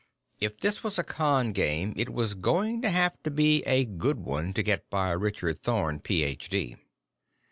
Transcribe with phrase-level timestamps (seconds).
[0.39, 4.17] If this was a con game, it was going to have to be a good
[4.21, 6.77] one to get by Richard Thorn, Ph.D.